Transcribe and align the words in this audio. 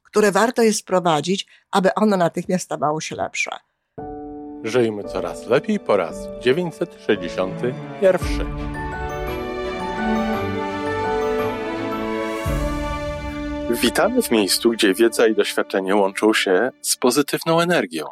które 0.03 0.33
warto 0.33 0.62
jest 0.62 0.80
wprowadzić, 0.80 1.47
aby 1.70 1.95
ono 1.95 2.16
natychmiast 2.16 2.64
stawało 2.64 3.00
się 3.00 3.16
lepsze. 3.16 3.67
Żyjmy 4.65 5.05
coraz 5.05 5.47
lepiej 5.47 5.80
po 5.80 5.97
raz 5.97 6.17
961. 6.41 8.29
Witamy 13.83 14.23
w 14.23 14.31
miejscu, 14.31 14.70
gdzie 14.70 14.95
wiedza 14.95 15.27
i 15.27 15.34
doświadczenie 15.34 15.97
łączą 15.97 16.33
się 16.33 16.70
z 16.83 16.97
pozytywną 16.97 17.61
energią. 17.61 18.05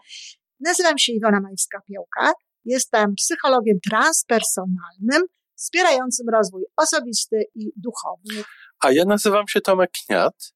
Nazywam 0.61 0.99
się 0.99 1.13
Iwona 1.13 1.41
Majska-Piołka. 1.41 2.33
Jestem 2.65 3.15
psychologiem 3.15 3.79
transpersonalnym, 3.91 5.23
wspierającym 5.55 6.29
rozwój 6.29 6.65
osobisty 6.77 7.45
i 7.55 7.73
duchowy. 7.77 8.45
A 8.81 8.93
ja 8.93 9.05
nazywam 9.05 9.49
się 9.49 9.61
Tomek 9.61 9.91
Kniat. 9.91 10.56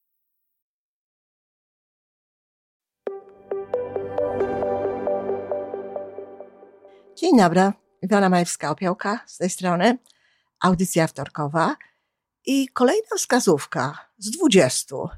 Dzień 7.21 7.37
dobry, 7.37 7.71
Iwona 8.01 8.29
Majewska-Opiełka 8.29 9.17
z 9.25 9.37
tej 9.37 9.49
strony, 9.49 9.97
audycja 10.59 11.07
wtorkowa 11.07 11.75
i 12.45 12.67
kolejna 12.67 13.17
wskazówka 13.17 14.09
z 14.17 14.31
dwudziestu. 14.31 15.09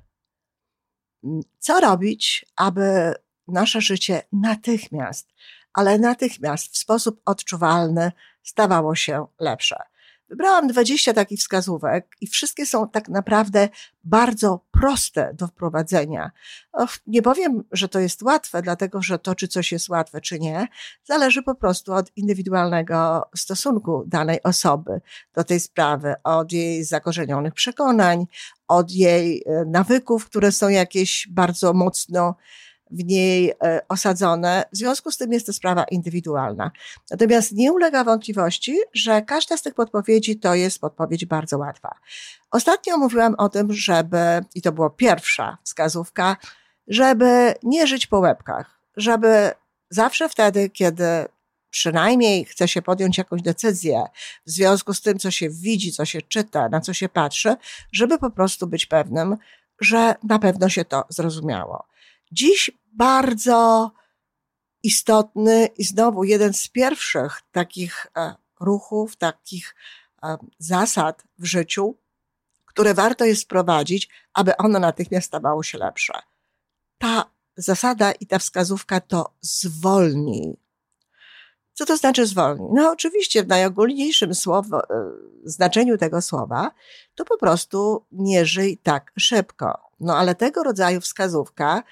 Co 1.60 1.80
robić, 1.80 2.45
aby 2.56 3.14
nasze 3.48 3.82
życie 3.82 4.22
natychmiast, 4.32 5.30
ale 5.73 6.00
natychmiast 6.00 6.73
w 6.73 6.78
sposób 6.78 7.22
odczuwalny 7.26 8.11
stawało 8.44 8.95
się 8.95 9.26
lepsze? 9.39 9.76
Wybrałam 10.33 10.67
20 10.67 11.14
takich 11.14 11.39
wskazówek 11.39 12.08
i 12.21 12.27
wszystkie 12.27 12.66
są 12.66 12.89
tak 12.89 13.10
naprawdę 13.10 13.70
bardzo 14.04 14.66
proste 14.71 15.33
do 15.33 15.48
wprowadzenia. 15.48 16.32
Nie 17.08 17.21
powiem, 17.21 17.64
że 17.71 17.89
to 17.89 17.99
jest 17.99 18.21
łatwe, 18.21 18.61
dlatego 18.61 19.02
że 19.02 19.20
to, 19.20 19.36
czy 19.36 19.48
coś 19.48 19.71
jest 19.71 19.89
łatwe, 19.89 20.21
czy 20.21 20.39
nie, 20.39 20.67
zależy 21.04 21.44
po 21.44 21.55
prostu 21.55 21.94
od 21.94 22.11
indywidualnego 22.16 23.23
stosunku 23.36 24.04
danej 24.08 24.44
osoby 24.44 25.02
do 25.33 25.44
tej 25.44 25.60
sprawy, 25.60 26.16
od 26.23 26.52
jej 26.52 26.83
zakorzenionych 26.83 27.54
przekonań, 27.54 28.26
od 28.67 28.92
jej 28.92 29.44
e, 29.45 29.65
nawyków, 29.65 30.26
które 30.26 30.52
są 30.52 30.70
jakieś 30.70 31.27
bardzo 31.32 31.73
mocno 31.73 32.36
w 32.93 33.05
niej 33.05 33.52
e, 33.64 33.81
osadzone. 33.89 34.64
W 34.71 34.77
związku 34.77 35.11
z 35.11 35.17
tym 35.17 35.33
jest 35.33 35.45
to 35.45 35.54
sprawa 35.54 35.83
indywidualna. 35.83 36.71
Natomiast 37.11 37.52
nie 37.52 37.73
ulega 37.73 38.04
wątpliwości, 38.04 38.77
że 38.93 39.21
każda 39.21 39.58
z 39.58 39.61
tych 39.61 39.73
podpowiedzi 39.73 40.39
to 40.39 40.55
jest 40.55 40.80
podpowiedź 40.80 41.26
bardzo 41.26 41.58
łatwa. 41.58 41.95
Ostatnio 42.52 42.98
mówiłam 42.98 43.36
o 43.37 43.49
tym, 43.49 43.73
żeby, 43.73 44.45
i 44.55 44.61
to 44.61 44.71
była 44.71 44.89
pierwsza 44.89 45.58
wskazówka, 45.64 46.37
żeby 46.87 47.53
nie 47.64 47.87
żyć 47.87 48.08
po 48.08 48.20
łebkach, 48.20 48.80
żeby 48.98 49.52
zawsze 49.89 50.30
wtedy, 50.30 50.70
kiedy 50.70 51.05
przynajmniej 51.70 52.45
chce 52.45 52.67
się 52.67 52.82
podjąć 52.82 53.17
jakąś 53.17 53.42
decyzję 53.42 54.03
w 54.45 54.49
związku 54.49 54.93
z 54.93 55.02
tym, 55.02 55.20
co 55.20 55.32
się 55.32 55.49
widzi, 55.49 55.92
co 55.92 56.05
się 56.05 56.21
czyta, 56.21 56.70
na 56.70 56.82
co 56.82 56.93
się 56.93 57.09
patrzy, 57.09 57.55
żeby 57.92 58.17
po 58.17 58.30
prostu 58.30 58.67
być 58.67 58.86
pewnym, 58.86 59.37
że 59.82 60.15
na 60.23 60.39
pewno 60.39 60.70
się 60.70 60.86
to 60.86 61.03
zrozumiało. 61.09 61.87
Dziś 62.32 62.71
bardzo 62.93 63.92
istotny 64.83 65.65
i 65.77 65.83
znowu 65.83 66.23
jeden 66.23 66.54
z 66.54 66.67
pierwszych 66.67 67.42
takich 67.52 68.08
e, 68.17 68.36
ruchów, 68.59 69.15
takich 69.15 69.76
e, 70.23 70.37
zasad 70.59 71.23
w 71.37 71.45
życiu, 71.45 71.98
które 72.65 72.93
warto 72.93 73.26
jest 73.26 73.43
wprowadzić, 73.43 74.09
aby 74.33 74.58
ono 74.58 74.80
natychmiast 74.80 75.27
stawało 75.27 75.64
się 75.64 75.77
lepsze. 75.77 76.14
Ta 76.98 77.26
zasada 77.58 78.11
i 78.11 78.27
ta 78.27 78.39
wskazówka 78.39 79.02
to 79.02 79.33
zwolnij. 79.42 80.58
Co 81.73 81.86
to 81.86 81.98
znaczy 81.98 82.26
zwolnij? 82.26 82.70
No 82.73 82.92
oczywiście 82.92 83.43
w 83.43 83.48
najogólniejszym 83.48 84.36
słowo, 84.36 84.89
e, 84.89 85.11
znaczeniu 85.43 85.98
tego 85.98 86.21
słowa 86.21 86.71
to 87.15 87.26
po 87.26 87.37
prostu 87.37 88.05
nie 88.11 88.45
żyj 88.45 88.77
tak 88.77 89.11
szybko. 89.20 89.92
No 89.99 90.17
ale 90.17 90.36
tego 90.36 90.64
rodzaju 90.64 91.02
wskazówka 91.02 91.83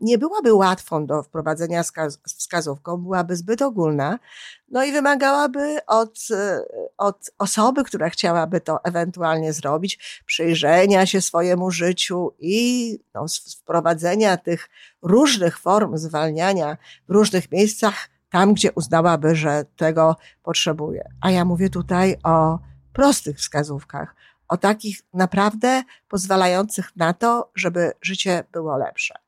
nie 0.00 0.18
byłaby 0.18 0.54
łatwą 0.54 1.06
do 1.06 1.22
wprowadzenia 1.22 1.82
wskazówką, 2.26 2.96
byłaby 2.96 3.36
zbyt 3.36 3.62
ogólna, 3.62 4.18
no 4.68 4.84
i 4.84 4.92
wymagałaby 4.92 5.78
od, 5.86 6.18
od 6.98 7.30
osoby, 7.38 7.84
która 7.84 8.10
chciałaby 8.10 8.60
to 8.60 8.84
ewentualnie 8.84 9.52
zrobić, 9.52 10.22
przyjrzenia 10.26 11.06
się 11.06 11.20
swojemu 11.20 11.70
życiu 11.70 12.32
i 12.38 12.98
no, 13.14 13.26
wprowadzenia 13.60 14.36
tych 14.36 14.68
różnych 15.02 15.58
form 15.58 15.96
zwalniania 15.96 16.76
w 17.08 17.12
różnych 17.12 17.52
miejscach, 17.52 18.08
tam 18.30 18.54
gdzie 18.54 18.72
uznałaby, 18.72 19.36
że 19.36 19.64
tego 19.76 20.16
potrzebuje. 20.42 21.08
A 21.20 21.30
ja 21.30 21.44
mówię 21.44 21.70
tutaj 21.70 22.16
o 22.24 22.58
prostych 22.92 23.38
wskazówkach, 23.38 24.14
o 24.48 24.56
takich 24.56 25.02
naprawdę 25.14 25.82
pozwalających 26.08 26.96
na 26.96 27.12
to, 27.12 27.50
żeby 27.54 27.92
życie 28.02 28.44
było 28.52 28.76
lepsze. 28.76 29.23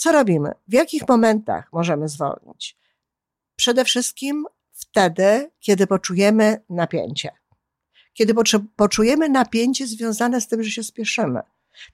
Co 0.00 0.12
robimy? 0.12 0.52
W 0.68 0.72
jakich 0.72 1.08
momentach 1.08 1.72
możemy 1.72 2.08
zwolnić? 2.08 2.76
Przede 3.56 3.84
wszystkim 3.84 4.46
wtedy, 4.72 5.50
kiedy 5.60 5.86
poczujemy 5.86 6.60
napięcie. 6.70 7.30
Kiedy 8.14 8.34
poczujemy 8.76 9.28
napięcie 9.28 9.86
związane 9.86 10.40
z 10.40 10.48
tym, 10.48 10.62
że 10.62 10.70
się 10.70 10.82
spieszymy. 10.82 11.40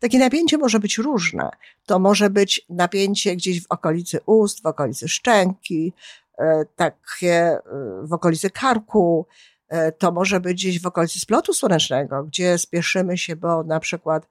Takie 0.00 0.18
napięcie 0.18 0.58
może 0.58 0.80
być 0.80 0.98
różne. 0.98 1.50
To 1.86 1.98
może 1.98 2.30
być 2.30 2.66
napięcie 2.68 3.36
gdzieś 3.36 3.62
w 3.62 3.66
okolicy 3.68 4.20
ust, 4.26 4.62
w 4.62 4.66
okolicy 4.66 5.08
szczęki, 5.08 5.92
e, 6.38 6.64
takie 6.76 7.36
e, 7.36 7.60
w 8.02 8.12
okolicy 8.12 8.50
karku, 8.50 9.26
e, 9.68 9.92
to 9.92 10.12
może 10.12 10.40
być 10.40 10.54
gdzieś 10.54 10.80
w 10.80 10.86
okolicy 10.86 11.20
splotu 11.20 11.54
słonecznego, 11.54 12.24
gdzie 12.24 12.58
spieszymy 12.58 13.18
się, 13.18 13.36
bo 13.36 13.62
na 13.62 13.80
przykład 13.80 14.28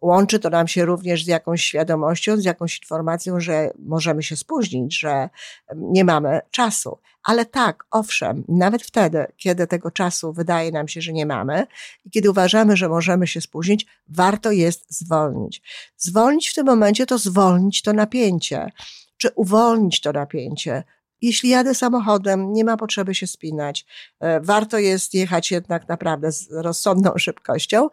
Łączy 0.00 0.38
to 0.38 0.50
nam 0.50 0.68
się 0.68 0.84
również 0.84 1.24
z 1.24 1.26
jakąś 1.26 1.62
świadomością, 1.64 2.36
z 2.36 2.44
jakąś 2.44 2.78
informacją, 2.78 3.40
że 3.40 3.70
możemy 3.78 4.22
się 4.22 4.36
spóźnić, 4.36 4.98
że 4.98 5.28
nie 5.74 6.04
mamy 6.04 6.40
czasu. 6.50 6.98
Ale 7.24 7.46
tak, 7.46 7.84
owszem, 7.90 8.44
nawet 8.48 8.82
wtedy, 8.82 9.26
kiedy 9.36 9.66
tego 9.66 9.90
czasu 9.90 10.32
wydaje 10.32 10.72
nam 10.72 10.88
się, 10.88 11.00
że 11.00 11.12
nie 11.12 11.26
mamy 11.26 11.66
i 12.04 12.10
kiedy 12.10 12.30
uważamy, 12.30 12.76
że 12.76 12.88
możemy 12.88 13.26
się 13.26 13.40
spóźnić, 13.40 13.86
warto 14.08 14.50
jest 14.50 14.98
zwolnić. 14.98 15.62
Zwolnić 15.96 16.48
w 16.48 16.54
tym 16.54 16.66
momencie 16.66 17.06
to 17.06 17.18
zwolnić 17.18 17.82
to 17.82 17.92
napięcie, 17.92 18.72
czy 19.16 19.30
uwolnić 19.34 20.00
to 20.00 20.12
napięcie, 20.12 20.84
jeśli 21.22 21.48
jadę 21.48 21.74
samochodem, 21.74 22.52
nie 22.52 22.64
ma 22.64 22.76
potrzeby 22.76 23.14
się 23.14 23.26
spinać. 23.26 23.86
E, 24.20 24.40
warto 24.40 24.78
jest 24.78 25.14
jechać 25.14 25.50
jednak 25.50 25.88
naprawdę 25.88 26.32
z 26.32 26.48
rozsądną 26.50 27.12
szybkością 27.18 27.88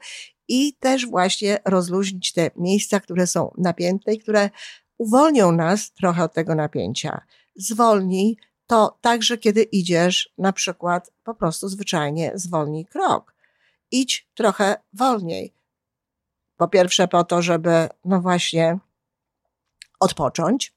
i 0.47 0.73
też 0.73 1.07
właśnie 1.07 1.59
rozluźnić 1.65 2.33
te 2.33 2.51
miejsca, 2.55 2.99
które 2.99 3.27
są 3.27 3.51
napięte 3.57 4.13
i 4.13 4.19
które 4.19 4.49
uwolnią 4.97 5.51
nas 5.51 5.91
trochę 5.91 6.23
od 6.23 6.33
tego 6.33 6.55
napięcia. 6.55 7.21
Zwolnij 7.55 8.38
to 8.67 8.97
także, 9.01 9.38
kiedy 9.38 9.63
idziesz, 9.63 10.29
na 10.38 10.53
przykład 10.53 11.11
po 11.23 11.35
prostu 11.35 11.69
zwyczajnie 11.69 12.31
zwolnij 12.35 12.85
krok. 12.85 13.35
Idź 13.91 14.27
trochę 14.35 14.75
wolniej. 14.94 15.53
Po 16.57 16.67
pierwsze, 16.67 17.07
po 17.07 17.23
to, 17.23 17.41
żeby, 17.41 17.89
no 18.05 18.21
właśnie, 18.21 18.79
odpocząć 20.00 20.73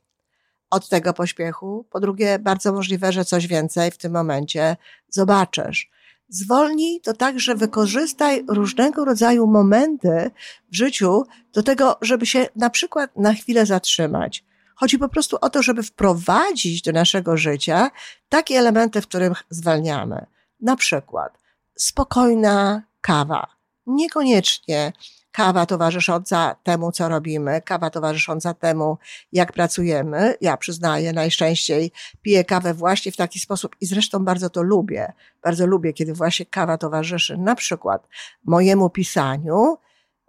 od 0.70 0.88
tego 0.88 1.12
pośpiechu. 1.12 1.86
Po 1.90 2.00
drugie, 2.00 2.38
bardzo 2.38 2.72
możliwe, 2.72 3.12
że 3.12 3.24
coś 3.24 3.46
więcej 3.46 3.90
w 3.90 3.98
tym 3.98 4.12
momencie 4.12 4.76
zobaczysz. 5.08 5.90
Zwolnij 6.30 7.00
to 7.00 7.14
także 7.14 7.54
wykorzystaj 7.54 8.44
różnego 8.48 9.04
rodzaju 9.04 9.46
momenty 9.46 10.30
w 10.72 10.76
życiu 10.76 11.22
do 11.52 11.62
tego, 11.62 11.98
żeby 12.02 12.26
się 12.26 12.46
na 12.56 12.70
przykład 12.70 13.16
na 13.16 13.34
chwilę 13.34 13.66
zatrzymać. 13.66 14.44
Chodzi 14.74 14.98
po 14.98 15.08
prostu 15.08 15.36
o 15.40 15.50
to, 15.50 15.62
żeby 15.62 15.82
wprowadzić 15.82 16.82
do 16.82 16.92
naszego 16.92 17.36
życia 17.36 17.90
takie 18.28 18.58
elementy, 18.58 19.00
w 19.00 19.06
których 19.06 19.44
zwalniamy. 19.50 20.26
Na 20.60 20.76
przykład 20.76 21.38
spokojna 21.76 22.82
kawa. 23.00 23.46
Niekoniecznie 23.86 24.92
kawa 25.32 25.66
towarzysząca 25.66 26.56
temu, 26.62 26.92
co 26.92 27.08
robimy, 27.08 27.62
kawa 27.62 27.90
towarzysząca 27.90 28.54
temu, 28.54 28.98
jak 29.32 29.52
pracujemy. 29.52 30.34
Ja 30.40 30.56
przyznaję, 30.56 31.12
najczęściej 31.12 31.92
piję 32.22 32.44
kawę 32.44 32.74
właśnie 32.74 33.12
w 33.12 33.16
taki 33.16 33.38
sposób 33.38 33.76
i 33.80 33.86
zresztą 33.86 34.24
bardzo 34.24 34.50
to 34.50 34.62
lubię. 34.62 35.12
Bardzo 35.42 35.66
lubię, 35.66 35.92
kiedy 35.92 36.14
właśnie 36.14 36.46
kawa 36.46 36.78
towarzyszy 36.78 37.38
na 37.38 37.54
przykład 37.54 38.08
mojemu 38.44 38.90
pisaniu, 38.90 39.78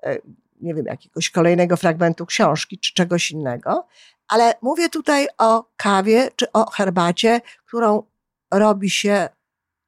e, 0.04 0.18
nie 0.62 0.74
wiem, 0.74 0.86
jakiegoś 0.86 1.30
kolejnego 1.30 1.78
fragmentu 1.78 2.26
książki 2.26 2.80
czy 2.80 2.94
czegoś 2.94 3.32
innego, 3.32 3.88
ale 4.28 4.54
mówię 4.62 4.90
tutaj 4.90 5.28
o 5.38 5.66
kawie 5.78 6.30
czy 6.36 6.52
o 6.52 6.72
herbacie, 6.72 7.42
którą 7.66 8.04
robi 8.52 8.90
się 8.90 9.30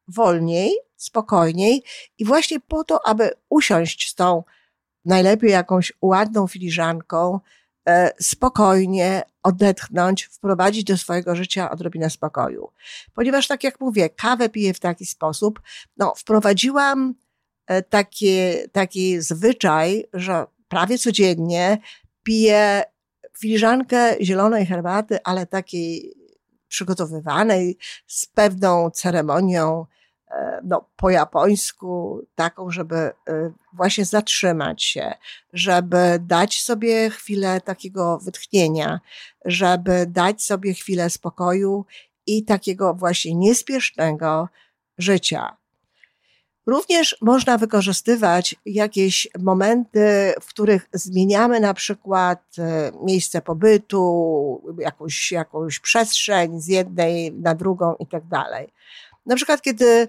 wolniej, 0.08 0.78
spokojniej 0.96 1.84
i 2.18 2.26
właśnie 2.26 2.60
po 2.60 2.84
to, 2.84 3.08
aby 3.08 3.32
usiąść 3.50 4.10
z 4.10 4.16
tą 4.16 4.44
najlepiej 5.06 5.52
jakąś 5.52 5.94
ładną 6.02 6.48
filiżanką, 6.48 7.40
e, 7.88 8.12
spokojnie 8.22 9.24
odetchnąć, 9.44 10.24
wprowadzić 10.24 10.84
do 10.84 10.98
swojego 10.98 11.36
życia 11.36 11.72
odrobinę 11.72 12.10
spokoju. 12.10 12.70
Ponieważ, 13.14 13.48
tak 13.48 13.64
jak 13.64 13.80
mówię, 13.80 14.10
kawę 14.10 14.50
piję 14.50 14.74
w 14.74 14.80
taki 14.80 15.06
sposób, 15.06 15.62
no, 15.98 16.14
wprowadziłam 16.18 17.16
e, 17.68 17.82
taki, 17.82 18.38
taki 18.72 19.22
zwyczaj, 19.22 20.06
że 20.14 20.46
prawie 20.68 20.98
codziennie 20.98 21.78
piję 22.24 22.84
filiżankę 23.40 24.16
zielonej 24.22 24.66
herbaty, 24.66 25.20
ale 25.24 25.46
takiej 25.46 26.14
przygotowywanej 26.68 27.78
z 28.08 28.26
pewną 28.26 28.90
ceremonią, 28.90 29.86
no, 30.64 30.86
po 30.96 31.10
japońsku, 31.10 32.22
taką, 32.36 32.72
żeby 32.72 32.96
e, 32.96 33.14
właśnie 33.74 34.06
zatrzymać 34.06 34.84
się, 34.84 35.14
żeby 35.54 36.20
dać 36.20 36.62
sobie 36.62 37.10
chwilę 37.10 37.62
takiego 37.62 38.18
wytchnienia, 38.18 39.00
żeby 39.46 40.06
dać 40.08 40.44
sobie 40.44 40.74
chwilę 40.74 41.10
spokoju 41.10 41.86
i 42.28 42.46
takiego 42.46 42.94
właśnie 42.94 43.36
niespiesznego 43.36 44.50
życia. 44.98 45.58
Również 46.66 47.18
można 47.22 47.58
wykorzystywać 47.58 48.56
jakieś 48.66 49.28
momenty, 49.40 50.34
w 50.42 50.48
których 50.48 50.90
zmieniamy 50.94 51.60
na 51.60 51.74
przykład 51.74 52.40
e, 52.58 52.92
miejsce 53.02 53.42
pobytu, 53.42 54.76
jakąś, 54.80 55.32
jakąś 55.32 55.80
przestrzeń 55.80 56.62
z 56.62 56.68
jednej 56.68 57.32
na 57.32 57.56
drugą 57.56 57.96
i 58.00 58.08
tak 58.08 58.28
dalej. 58.28 58.74
Na 59.26 59.36
przykład, 59.36 59.62
kiedy 59.62 60.08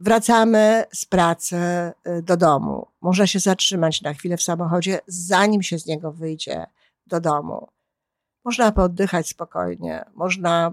wracamy 0.00 0.84
z 0.92 1.04
pracy 1.04 1.56
y, 1.56 2.22
do 2.22 2.36
domu, 2.36 2.86
można 3.00 3.26
się 3.26 3.38
zatrzymać 3.38 4.02
na 4.02 4.14
chwilę 4.14 4.36
w 4.36 4.42
samochodzie, 4.42 5.00
zanim 5.06 5.62
się 5.62 5.78
z 5.78 5.86
niego 5.86 6.12
wyjdzie 6.12 6.66
do 7.06 7.20
domu. 7.20 7.68
Można 8.44 8.72
pooddychać 8.72 9.28
spokojnie, 9.28 10.04
można 10.14 10.72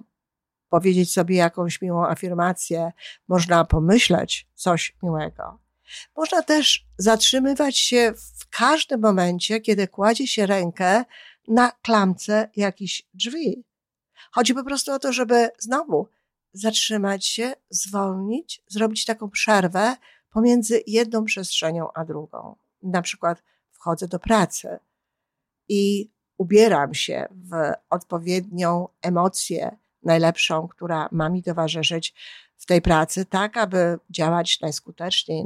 powiedzieć 0.69 1.13
sobie 1.13 1.35
jakąś 1.35 1.81
miłą 1.81 2.05
afirmację, 2.05 2.91
można 3.27 3.65
pomyśleć 3.65 4.47
coś 4.55 4.95
miłego. 5.03 5.59
Można 6.17 6.41
też 6.41 6.85
zatrzymywać 6.97 7.77
się 7.77 8.13
w 8.39 8.49
każdym 8.49 9.01
momencie, 9.01 9.59
kiedy 9.59 9.87
kładzie 9.87 10.27
się 10.27 10.45
rękę 10.45 11.05
na 11.47 11.71
klamce 11.71 12.49
jakichś 12.55 13.03
drzwi. 13.13 13.63
Chodzi 14.31 14.53
po 14.53 14.63
prostu 14.63 14.91
o 14.91 14.99
to, 14.99 15.13
żeby 15.13 15.49
znowu 15.59 16.07
zatrzymać 16.53 17.27
się, 17.27 17.53
zwolnić, 17.69 18.63
zrobić 18.67 19.05
taką 19.05 19.29
przerwę 19.29 19.95
pomiędzy 20.29 20.83
jedną 20.87 21.25
przestrzenią 21.25 21.93
a 21.93 22.05
drugą. 22.05 22.55
Na 22.83 23.01
przykład 23.01 23.43
wchodzę 23.71 24.07
do 24.07 24.19
pracy 24.19 24.79
i 25.69 26.11
ubieram 26.37 26.93
się 26.93 27.27
w 27.31 27.73
odpowiednią 27.89 28.87
emocję, 29.01 29.77
najlepszą, 30.03 30.67
która 30.67 31.09
ma 31.11 31.29
mi 31.29 31.43
towarzyszyć 31.43 32.13
w 32.57 32.65
tej 32.65 32.81
pracy, 32.81 33.25
tak 33.25 33.57
aby 33.57 33.99
działać 34.09 34.61
najskuteczniej, 34.61 35.45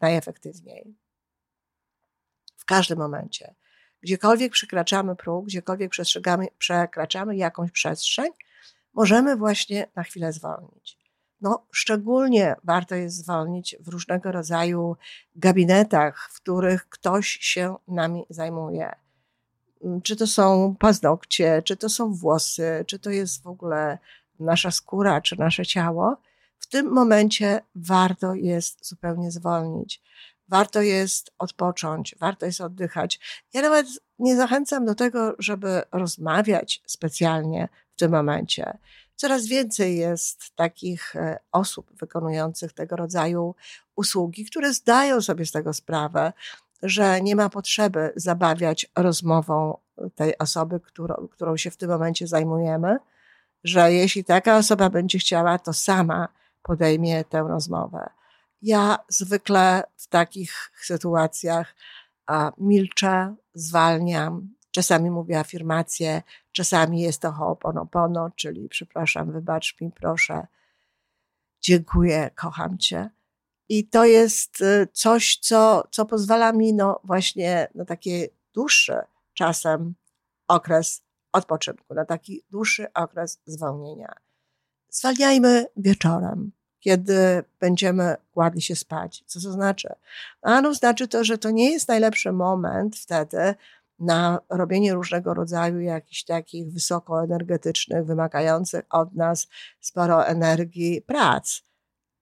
najefektywniej. 0.00 0.94
W 2.56 2.64
każdym 2.64 2.98
momencie. 2.98 3.54
Gdziekolwiek 4.02 4.52
przekraczamy 4.52 5.16
próg, 5.16 5.46
gdziekolwiek 5.46 5.90
przekraczamy 6.58 7.36
jakąś 7.36 7.70
przestrzeń, 7.70 8.30
możemy 8.94 9.36
właśnie 9.36 9.86
na 9.96 10.02
chwilę 10.02 10.32
zwolnić. 10.32 10.98
No, 11.40 11.66
szczególnie 11.70 12.56
warto 12.64 12.94
jest 12.94 13.16
zwolnić 13.16 13.76
w 13.80 13.88
różnego 13.88 14.32
rodzaju 14.32 14.96
gabinetach, 15.36 16.28
w 16.32 16.40
których 16.40 16.88
ktoś 16.88 17.38
się 17.40 17.76
nami 17.88 18.24
zajmuje. 18.30 18.92
Mm, 19.84 20.02
czy 20.02 20.16
to 20.16 20.26
są 20.26 20.74
paznokcie, 20.78 21.62
czy 21.64 21.76
to 21.76 21.88
są 21.88 22.14
włosy, 22.14 22.84
czy 22.86 22.98
to 22.98 23.10
jest 23.10 23.42
w 23.42 23.46
ogóle 23.46 23.98
nasza 24.40 24.70
skóra, 24.70 25.20
czy 25.20 25.38
nasze 25.38 25.66
ciało. 25.66 26.16
W 26.58 26.66
tym 26.66 26.92
momencie 26.92 27.60
warto 27.74 28.34
jest 28.34 28.86
zupełnie 28.88 29.30
zwolnić. 29.30 30.02
Warto 30.48 30.82
jest 30.82 31.32
odpocząć, 31.38 32.14
warto 32.20 32.46
jest 32.46 32.60
oddychać. 32.60 33.20
Ja 33.52 33.62
nawet 33.62 33.86
nie 34.18 34.36
zachęcam 34.36 34.84
do 34.84 34.94
tego, 34.94 35.34
żeby 35.38 35.82
rozmawiać 35.92 36.82
specjalnie 36.86 37.68
w 37.96 37.98
tym 37.98 38.10
momencie. 38.10 38.78
Coraz 39.16 39.46
więcej 39.46 39.96
jest 39.96 40.54
takich 40.54 41.16
e, 41.16 41.38
osób 41.52 41.92
wykonujących 41.94 42.72
tego 42.72 42.96
rodzaju 42.96 43.54
usługi, 43.96 44.44
które 44.44 44.72
zdają 44.72 45.20
sobie 45.20 45.46
z 45.46 45.52
tego 45.52 45.72
sprawę, 45.72 46.32
że 46.82 47.20
nie 47.20 47.36
ma 47.36 47.48
potrzeby 47.48 48.12
zabawiać 48.16 48.86
rozmową 48.96 49.78
tej 50.14 50.38
osoby, 50.38 50.80
którą, 50.80 51.28
którą 51.30 51.56
się 51.56 51.70
w 51.70 51.76
tym 51.76 51.90
momencie 51.90 52.26
zajmujemy, 52.26 52.96
że 53.64 53.92
jeśli 53.92 54.24
taka 54.24 54.56
osoba 54.56 54.90
będzie 54.90 55.18
chciała, 55.18 55.58
to 55.58 55.72
sama 55.72 56.28
podejmie 56.62 57.24
tę 57.24 57.38
rozmowę. 57.48 58.10
Ja 58.62 58.98
zwykle 59.08 59.82
w 59.96 60.06
takich 60.06 60.72
sytuacjach 60.82 61.74
milczę, 62.58 63.34
zwalniam, 63.54 64.48
Czasami 64.72 65.10
mówię 65.10 65.38
afirmacje, 65.38 66.22
czasami 66.52 67.00
jest 67.00 67.22
to 67.22 67.28
ho'oponopono, 67.28 68.30
czyli 68.36 68.68
przepraszam, 68.68 69.32
wybacz 69.32 69.80
mi, 69.80 69.90
proszę, 69.90 70.46
dziękuję, 71.60 72.30
kocham 72.34 72.78
cię. 72.78 73.10
I 73.68 73.88
to 73.88 74.04
jest 74.04 74.60
y, 74.60 74.88
coś, 74.92 75.36
co, 75.36 75.88
co 75.90 76.06
pozwala 76.06 76.52
mi 76.52 76.74
no 76.74 77.00
właśnie 77.04 77.68
na 77.74 77.84
takie 77.84 78.28
dłuższy 78.54 78.96
czasem 79.34 79.94
okres 80.48 81.02
odpoczynku, 81.32 81.94
na 81.94 82.04
taki 82.04 82.44
dłuższy 82.50 82.92
okres 82.92 83.40
zwolnienia. 83.46 84.14
Zwalniajmy 84.90 85.66
wieczorem, 85.76 86.52
kiedy 86.80 87.44
będziemy 87.60 88.16
kładli 88.34 88.62
się 88.62 88.76
spać. 88.76 89.24
Co 89.26 89.40
to 89.40 89.52
znaczy? 89.52 89.88
Ano 90.42 90.74
znaczy 90.74 91.08
to, 91.08 91.24
że 91.24 91.38
to 91.38 91.50
nie 91.50 91.70
jest 91.70 91.88
najlepszy 91.88 92.32
moment 92.32 92.96
wtedy, 92.96 93.54
na 93.98 94.38
robienie 94.50 94.94
różnego 94.94 95.34
rodzaju 95.34 95.80
jakichś 95.80 96.24
takich 96.24 96.72
wysokoenergetycznych, 96.72 98.06
wymagających 98.06 98.84
od 98.90 99.14
nas 99.14 99.48
sporo 99.80 100.26
energii 100.26 101.02
prac. 101.02 101.62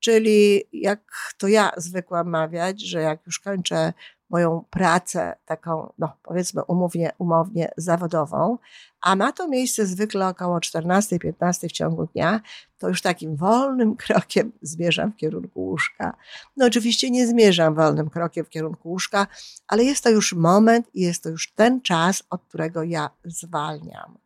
Czyli 0.01 0.63
jak 0.73 1.03
to 1.39 1.49
ja 1.49 1.73
zwykłam 1.77 2.29
mawiać, 2.29 2.83
że 2.83 3.01
jak 3.01 3.27
już 3.27 3.41
kończę 3.41 3.93
moją 4.31 4.65
pracę 4.71 5.37
taką, 5.45 5.93
no 5.99 6.17
powiedzmy 6.23 6.65
umownie, 6.65 7.13
umownie 7.19 7.71
zawodową, 7.77 8.59
a 9.01 9.17
ma 9.17 9.33
to 9.33 9.49
miejsce 9.49 9.87
zwykle 9.87 10.29
około 10.29 10.59
14-15 10.59 11.69
w 11.69 11.73
ciągu 11.73 12.07
dnia, 12.07 12.41
to 12.79 12.89
już 12.89 13.03
takim 13.03 13.37
wolnym 13.37 13.97
krokiem 14.07 14.53
zmierzam 14.63 15.13
w 15.13 15.17
kierunku 15.17 15.61
łóżka. 15.61 16.17
No 16.57 16.67
oczywiście 16.67 17.11
nie 17.11 17.27
zmierzam 17.27 17.75
wolnym 17.75 18.11
krokiem 18.11 18.45
w 18.45 18.49
kierunku 18.49 18.89
łóżka, 18.89 19.27
ale 19.69 19.85
jest 19.85 20.05
to 20.05 20.11
już 20.11 20.33
moment 20.33 20.87
i 20.95 21.01
jest 21.01 21.23
to 21.23 21.29
już 21.29 21.53
ten 21.53 21.83
czas, 21.83 22.23
od 22.31 22.43
którego 22.45 22.83
ja 22.83 23.11
zwalniam 23.25 24.19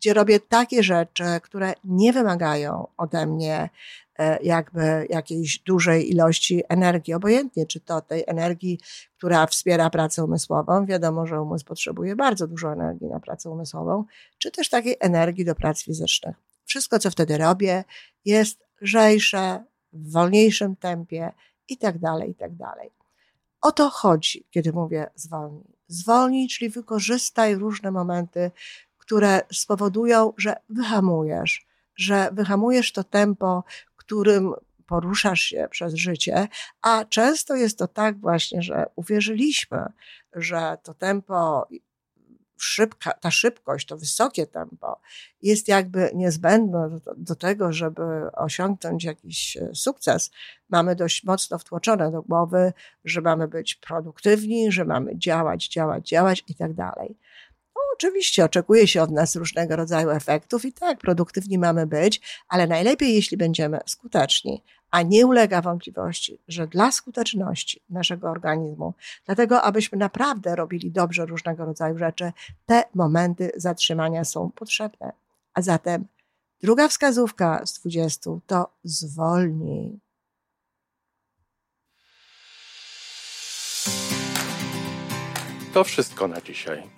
gdzie 0.00 0.14
robię 0.14 0.40
takie 0.40 0.82
rzeczy, 0.82 1.24
które 1.42 1.72
nie 1.84 2.12
wymagają 2.12 2.86
ode 2.96 3.26
mnie 3.26 3.70
e, 4.18 4.42
jakby 4.42 5.06
jakiejś 5.10 5.58
dużej 5.58 6.10
ilości 6.10 6.62
energii, 6.68 7.14
obojętnie 7.14 7.66
czy 7.66 7.80
to 7.80 8.00
tej 8.00 8.24
energii, 8.26 8.80
która 9.16 9.46
wspiera 9.46 9.90
pracę 9.90 10.24
umysłową, 10.24 10.86
wiadomo, 10.86 11.26
że 11.26 11.42
umysł 11.42 11.64
potrzebuje 11.64 12.16
bardzo 12.16 12.46
dużo 12.46 12.72
energii 12.72 13.06
na 13.06 13.20
pracę 13.20 13.50
umysłową, 13.50 14.04
czy 14.38 14.50
też 14.50 14.68
takiej 14.68 14.96
energii 15.00 15.44
do 15.44 15.54
prac 15.54 15.82
fizycznych. 15.82 16.36
Wszystko, 16.64 16.98
co 16.98 17.10
wtedy 17.10 17.38
robię, 17.38 17.84
jest 18.24 18.64
lżejsze, 18.80 19.64
w 19.92 20.12
wolniejszym 20.12 20.76
tempie 20.76 21.32
i 21.68 21.76
tak 21.76 21.98
dalej, 21.98 22.30
i 22.30 22.34
tak 22.34 22.54
dalej. 22.54 22.90
O 23.60 23.72
to 23.72 23.90
chodzi, 23.90 24.46
kiedy 24.50 24.72
mówię 24.72 25.10
zwolnij. 25.14 25.78
Zwolnij, 25.88 26.48
czyli 26.48 26.70
wykorzystaj 26.70 27.54
różne 27.54 27.90
momenty 27.90 28.50
które 29.08 29.40
spowodują, 29.52 30.32
że 30.36 30.56
wyhamujesz, 30.68 31.66
że 31.96 32.28
wyhamujesz 32.32 32.92
to 32.92 33.04
tempo, 33.04 33.64
którym 33.96 34.52
poruszasz 34.86 35.40
się 35.40 35.68
przez 35.70 35.94
życie, 35.94 36.48
a 36.82 37.04
często 37.04 37.56
jest 37.56 37.78
to 37.78 37.88
tak 37.88 38.20
właśnie, 38.20 38.62
że 38.62 38.86
uwierzyliśmy, 38.96 39.92
że 40.32 40.78
to 40.82 40.94
tempo 40.94 41.68
szybka, 42.56 43.12
ta 43.12 43.30
szybkość, 43.30 43.86
to 43.86 43.96
wysokie 43.96 44.46
tempo 44.46 45.00
jest 45.42 45.68
jakby 45.68 46.10
niezbędne 46.14 46.90
do, 46.90 47.14
do, 47.16 47.34
tego, 47.34 47.72
żeby 47.72 48.02
osiągnąć 48.32 49.04
jakiś 49.04 49.56
e, 49.56 49.74
sukces. 49.74 50.30
Mamy 50.68 50.96
dość 50.96 51.24
mocno 51.24 51.58
wtłoczone 51.58 52.10
do 52.12 52.22
głowy, 52.22 52.72
że 53.04 53.20
mamy 53.20 53.48
być 53.48 53.74
produktywni, 53.74 54.72
że 54.72 54.84
mamy 54.84 55.18
działać, 55.18 55.68
działać, 55.68 56.08
działać 56.08 56.44
i 56.48 56.54
tak 56.54 56.74
dalej 56.74 57.16
oczywiście 57.98 58.44
oczekuje 58.44 58.88
się 58.88 59.02
od 59.02 59.10
nas 59.10 59.36
różnego 59.36 59.76
rodzaju 59.76 60.10
efektów 60.10 60.64
i 60.64 60.72
tak, 60.72 60.98
produktywni 60.98 61.58
mamy 61.58 61.86
być, 61.86 62.20
ale 62.48 62.66
najlepiej, 62.66 63.14
jeśli 63.14 63.36
będziemy 63.36 63.78
skuteczni. 63.86 64.62
A 64.90 65.02
nie 65.02 65.26
ulega 65.26 65.62
wątpliwości, 65.62 66.38
że 66.48 66.66
dla 66.66 66.92
skuteczności 66.92 67.82
naszego 67.90 68.30
organizmu, 68.30 68.94
dlatego 69.26 69.62
abyśmy 69.62 69.98
naprawdę 69.98 70.56
robili 70.56 70.90
dobrze 70.90 71.26
różnego 71.26 71.64
rodzaju 71.64 71.98
rzeczy, 71.98 72.32
te 72.66 72.84
momenty 72.94 73.50
zatrzymania 73.56 74.24
są 74.24 74.50
potrzebne. 74.50 75.12
A 75.54 75.62
zatem 75.62 76.06
druga 76.62 76.88
wskazówka 76.88 77.66
z 77.66 77.80
20 77.80 78.30
to 78.46 78.72
zwolnij. 78.84 79.98
To 85.74 85.84
wszystko 85.84 86.28
na 86.28 86.40
dzisiaj. 86.40 86.97